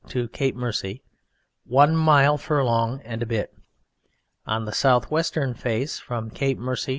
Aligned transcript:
v.) 0.05 0.09
to 0.09 0.27
Cape 0.29 0.55
Mercy 0.55 0.93
(q.v.), 0.95 1.03
one 1.65 1.95
mile 1.95 2.31
one 2.31 2.37
furlong 2.39 3.01
and 3.03 3.21
a 3.21 3.25
bit. 3.27 3.55
On 4.47 4.65
the 4.65 4.71
south 4.73 5.11
western 5.11 5.53
face 5.53 5.99
from 5.99 6.31
Cape 6.31 6.57
Mercy 6.57 6.85
(q. 6.85 6.89